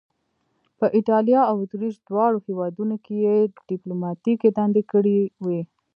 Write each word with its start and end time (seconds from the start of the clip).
په 0.79 0.85
ایټالیا 0.95 1.41
او 1.49 1.55
اتریش 1.63 1.95
دواړو 2.09 2.37
هیوادونو 2.47 2.95
کې 3.05 3.15
یې 3.25 3.37
دیپلوماتیکې 3.69 4.49
دندې 4.57 4.83
کړې 4.91 5.19
وې. 5.45 5.61